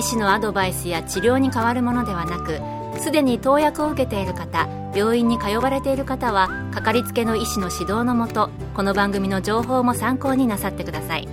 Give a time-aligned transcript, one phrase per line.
[0.00, 2.58] 医師のアドバイスや治療に変わるものではなく
[3.02, 11.28] すでに投薬を受けている方病院に通われている方はかかりつけの医師の指導のもとこの番組の情報も参考になさってください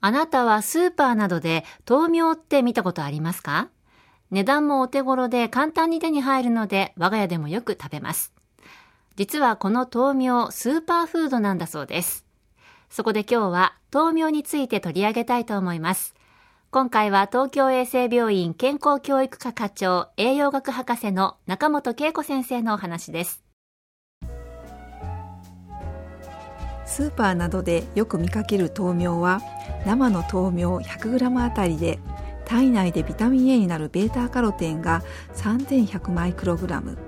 [0.00, 3.68] あなたはスーパーなどで豆苗って見たことありますか？
[4.32, 8.32] 値段もお手頃で簡単に手に入るので我が家でもよく食べます。
[9.14, 12.24] 実はこの豆苗スーパーフードなんだそうです。
[12.90, 16.14] そこで今日は豆苗について取り上げたいと思います。
[16.72, 23.44] 今回は東京衛生病院健康教育科課長栄養学博士の中本恵子先生のお話です。
[26.84, 29.40] スーパーなどでよく見かける豆苗は
[29.86, 32.00] 生の豆苗 100g あたりで
[32.44, 35.04] 体内でビタミン A になる β カロテンが
[35.34, 36.98] 3100マイクログラム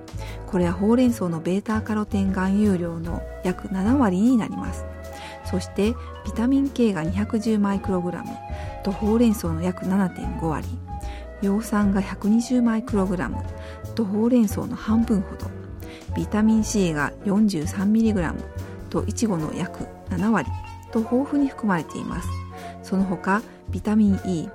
[0.46, 4.84] これはほうれん草の β カロテン含有量の約7割になります
[5.52, 8.30] そしてビタミン K が210マイクログラム
[8.82, 10.66] とほうれん草の約7.5割
[11.42, 13.36] 葉酸が120マイクログラム
[13.94, 15.50] とほうれん草の半分ほど
[16.16, 18.34] ビタミン C が 43mg
[18.88, 20.48] といちごの約7割
[20.90, 22.28] と豊富に含まれています。
[22.82, 24.48] その他ビタミン E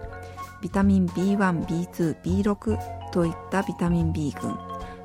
[0.61, 4.57] ビタミン B1、B2、B6 といったビタミン B 群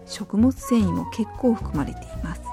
[0.06, 2.51] 食物繊維も結構含まれています。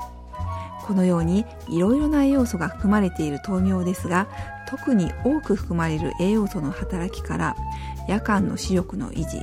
[0.90, 4.28] このようにいろいろな栄養素が含まれている豆苗ですが
[4.68, 7.56] 特に多く含まれる栄養素の働きから
[8.08, 9.40] 夜間の視力の維持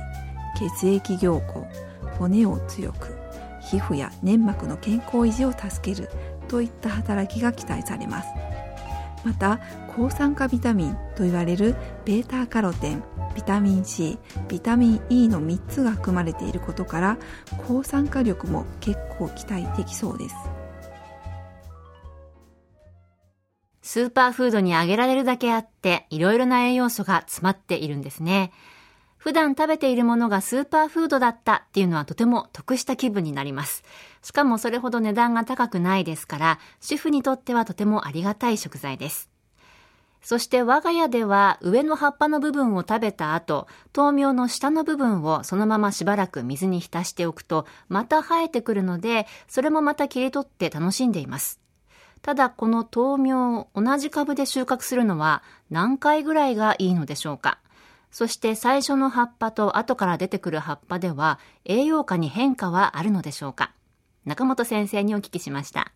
[0.59, 1.61] 血液凝固
[2.19, 3.15] 骨を強く
[3.61, 6.09] 皮膚や粘膜の健康維持を助ける
[6.49, 8.27] といった働きが期待されます。
[9.23, 9.61] また
[9.95, 13.03] 抗酸化ビタミンと言われる β カロテン
[13.35, 14.17] ビタミン C
[14.49, 17.17] ビタミン E の3つが含まれていることから
[17.67, 20.35] 抗酸化力も結構期待できそうです。
[23.87, 28.51] スーパーフードにあげられるだけあっていろいろな栄養素が詰まっているんですね
[29.15, 33.83] 普段食べているものがスーパーフードだったっていうのはとても得した気分になります。
[34.21, 39.29] しかもそれほど値段が高くないですから、主婦にとってはとてもありがたい食材です。
[40.21, 51.66] そして我が家では上の葉っぱの部分を食べた後、豆苗の下の部分をそのまましばらく水に浸しておくと、また生えてくるので、それもまた切り取って楽しんでいます。
[52.21, 57.59] ただこの豆苗、同じ株で収穫するのは何回ぐらいがいいのでしょうか？
[58.11, 63.73] そして最初の葉っぱと後から出てくる葉っぱでは栄養価に変化はあるのでしょうか？
[64.25, 65.91] 中本先生にお聞きしました。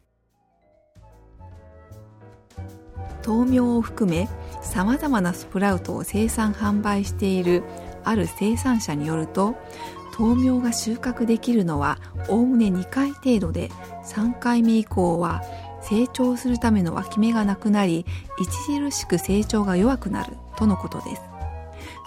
[3.26, 4.28] 豆苗を含め
[4.64, 7.64] さまざまなスプラウトを生産販売している
[8.04, 9.56] ある生産者によると
[10.18, 12.00] 豆苗が収穫できるのは
[12.30, 13.70] おおむね2回程度で
[14.06, 15.42] 3回目以降は
[15.92, 18.06] 成長するための脇芽がなくなり
[18.40, 21.22] 著しく成長が弱くなるとのことです。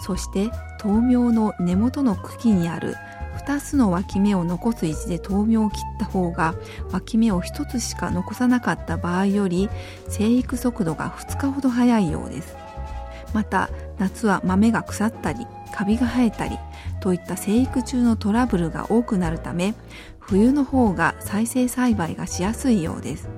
[0.01, 0.49] そして
[0.83, 2.95] 豆苗の根元の茎にある
[3.45, 6.55] 2つの脇芽を残す位置で豆苗を切った方が
[6.91, 9.69] 脇芽を1つしか残さなかった場合より
[10.09, 12.57] 生育速度が2日ほど早いようです。
[13.35, 13.69] また
[13.99, 16.57] 夏は豆が腐ったりカビが生えたり
[17.01, 19.75] といった生育中のトラブルが多くなるため
[20.19, 23.29] 冬の方が再生栽培がしやすいようです。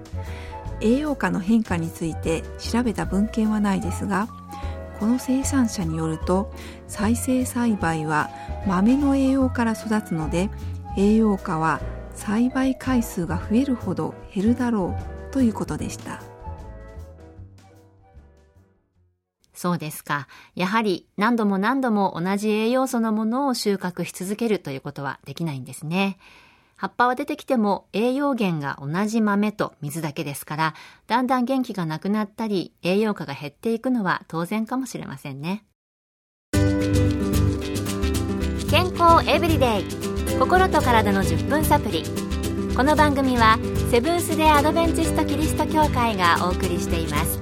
[0.82, 4.28] 栄養価の変化について調べた文献はないですが
[5.00, 6.52] この生産者によると
[6.88, 8.30] 再生栽培は
[8.66, 10.50] 豆の栄養から育つので
[10.98, 11.80] 栄養価は
[12.16, 14.96] 栽培回数が増えるほど減るだろ
[15.30, 16.22] うということでした
[19.58, 20.28] そうですか。
[20.54, 26.20] やはり何度も何度も同じ栄養素のものを収穫し続けるということはできないんですね。
[26.80, 30.74] 葉っぱは出てきても栄養源が同じ豆と水だけですから、
[31.08, 35.66] だんだん元気がなくなったり、栄養価が減っていくのは当然かもしれませんね。
[38.70, 39.86] 健康エブリデイ。
[40.38, 42.04] 心と体の10分サプリ。
[42.76, 43.58] この番組は
[43.90, 47.40] セブンス・デ・アドベンチスト・キリスト教会がお送りしています。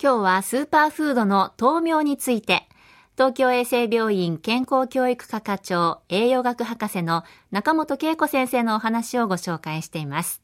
[0.00, 2.68] 今日はスーパーフードの豆苗について
[3.14, 10.40] 東京衛生病院健康教育科課長栄養学博士の中本恵子先生のお話をご紹介しています。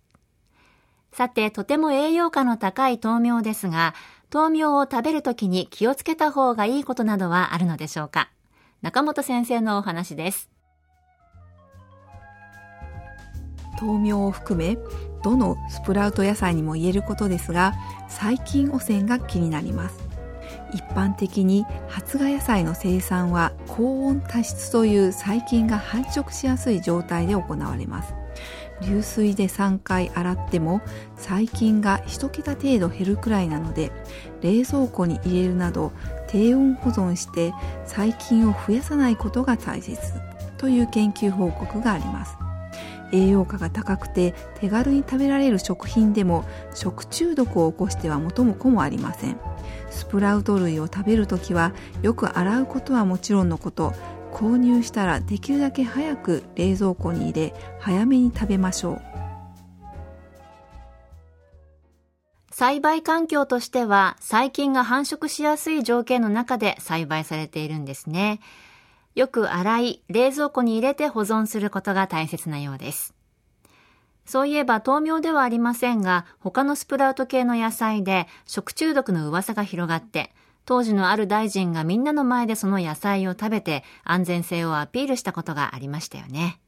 [1.10, 3.94] さて、とても栄養価の高い豆苗ですが、
[4.30, 8.28] 豆苗を食べるときに気をつけた方がいいことなどはあるのでしょうか？
[8.82, 10.50] 中本先生のお話です。
[13.80, 14.76] 豆苗を含め
[15.22, 17.74] どのスプラウト野菜にも言えることですが
[18.08, 20.07] 細菌汚染が気になります
[20.72, 28.14] 一般的に発芽野菜の生産は高温多湿という細菌が繁殖しやすい状態で行われます。
[28.82, 30.80] 流水で3回洗っても
[31.16, 33.90] 細菌が1桁程度減るくらいなので
[34.40, 35.92] 冷蔵庫に入れるなど
[36.28, 37.52] 低温保存して
[37.86, 39.98] 細菌を増やさないことが大切
[40.58, 42.47] という研究報告があります。
[43.12, 46.44] 栄養価が高くて手軽に食べられる食品でも
[46.74, 49.38] 食中毒を起こしては元も子もありません。
[49.90, 51.72] スプラウト類を食べるときは
[52.02, 53.92] よく洗うことはもちろんのこと。
[54.32, 59.02] 購入したらできるだけ早く冷蔵庫に入れ早めに食べましょう。
[62.50, 68.40] 栽培環境としては細菌が繁殖しやすい条件の中で栽培されているんですね。
[69.18, 73.16] よく洗い、冷蔵庫に入れて保存することが大切なようです。
[74.24, 80.30] そういえば豆苗ではありませんが、他のスプラウト系の野菜で食中毒の噂が広がって、
[80.66, 86.60] 当時のある大臣がみんなの前でその野菜を食べて安全性をアピールしたことがありましたよね。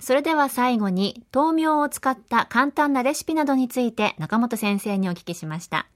[0.00, 5.86] それでは最後に豆苗を使った簡単なレシピなどについて中本先生にお聞きしました。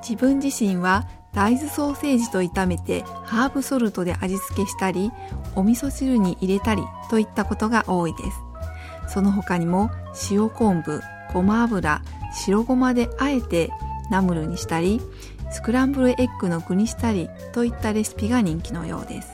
[0.00, 1.06] 自分自身は
[1.38, 5.12] 大豆ソーセージと炒めてハーブソルトで味付けしたり
[5.54, 8.24] お味噌汁に入れたりといったことが多いで
[9.06, 9.88] すその他にも
[10.32, 11.00] 塩昆布
[11.32, 12.02] ごま油
[12.34, 13.70] 白ごまであえて
[14.10, 15.00] ナムルにしたり
[15.52, 19.28] スクランブルエッグの具にしたりといったレシピが人気のようです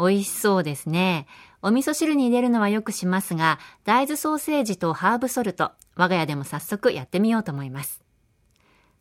[0.00, 1.26] 美味しそうですね。
[1.60, 8.02] お味噌汁に入れるのはよくしますが、大豆ソーセージとハーブソルト、我が家でも早速やってみようと思います。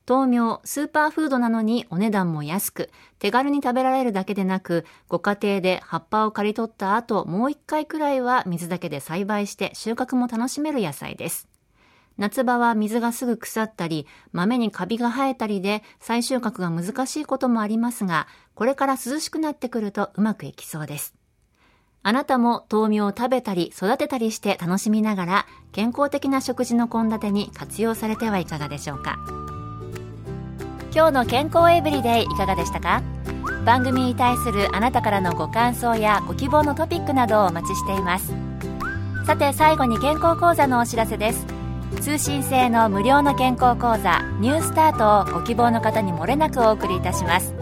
[0.06, 11.48] 豆苗、スーパーフードなのにお値段も安く、手軽に食べられるだけでなく、ご家庭で葉っぱを刈り取った後、もう一回くらいは水だけで栽培して収穫も楽しめる野菜です。
[12.18, 21.19] 夏場は水がすぐ腐ったり、豆にカビが生えたりで再収穫が難しいこともありますが、これから涼しくなってくるとうまくいきそうです。
[22.01, 29.18] あなたも豆苗を食べたり育てたりして楽しみながら健康的な食事の献立に活用されてはいかがでしょうか。
[30.96, 33.04] 今日の健康エブリデイいかがでしたか？
[33.66, 38.34] 番組に対するあなたからのご感想やご希望のトピックなどをお待ちしています。
[39.25, 41.45] さて最後に健康講座のお知らせです。
[42.02, 47.54] 通信制の無料の健康講座ニュースタートをご希望の方にもれなくお送りいたします。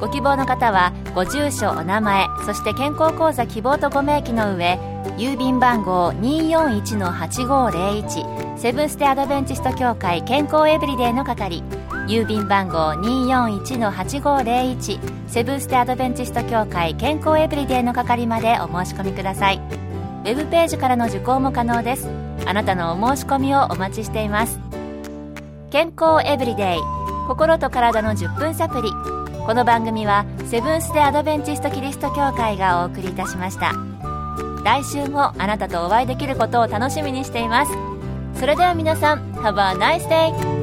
[0.00, 4.78] ご希望の方はご住所お名前そして健康講座希望とご明記の上
[5.16, 11.62] 郵便番号241-8501セブンステアドベンチスト協会健康エブリデイの係
[12.06, 19.58] 郵便番号241-8501セブンステアドベンチスト協会健康エブリデイの係までお申し込みください。
[19.58, 22.08] ウェブページからの受講も可能です。
[22.46, 24.58] あなたのお申し込みをお待ちしています。
[25.70, 26.78] 健康エブリデイ。
[27.28, 29.17] 心と体の10分サプリ。
[29.48, 33.72] この番組はセブンス・デ・アドベンチスト・キリスト教会がお送りいたしました
[34.62, 37.72] 来週もあなたとお会いできることを楽しみにしています
[38.38, 40.57] それでは皆さん Have a nice day!